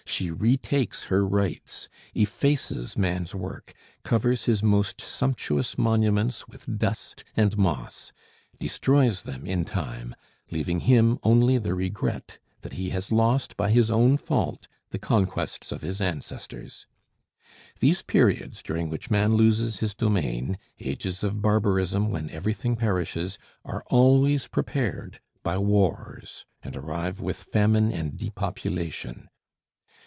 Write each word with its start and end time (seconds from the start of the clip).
She 0.03 0.29
retakes 0.29 1.05
her 1.05 1.25
rights; 1.25 1.87
effaces 2.13 2.97
man's 2.97 3.33
work; 3.33 3.73
covers 4.03 4.43
his 4.43 4.61
most 4.61 4.99
sumptuous 4.99 5.77
monuments 5.77 6.47
with 6.49 6.77
dust 6.77 7.23
and 7.37 7.57
moss; 7.57 8.11
destroys 8.59 9.23
them 9.23 9.45
in 9.45 9.63
time, 9.63 10.13
leaving 10.51 10.81
him 10.81 11.17
only 11.23 11.57
the 11.57 11.73
regret 11.73 12.39
that 12.59 12.73
he 12.73 12.89
has 12.89 13.09
lost 13.11 13.55
by 13.55 13.71
his 13.71 13.89
own 13.89 14.17
fault 14.17 14.67
the 14.89 14.99
conquests 14.99 15.71
of 15.71 15.81
his 15.81 16.01
ancestors. 16.01 16.85
These 17.79 18.01
periods 18.03 18.61
during 18.61 18.89
which 18.89 19.09
man 19.09 19.35
loses 19.35 19.79
his 19.79 19.93
domain, 19.95 20.57
ages 20.77 21.23
of 21.23 21.41
barbarism 21.41 22.09
when 22.11 22.29
everything 22.31 22.75
perishes, 22.75 23.37
are 23.63 23.83
always 23.87 24.47
prepared 24.47 25.21
by 25.41 25.57
wars 25.57 26.45
and 26.61 26.75
arrive 26.75 27.21
with 27.21 27.37
famine 27.41 27.91
and 27.93 28.17
depopulation. 28.17 29.29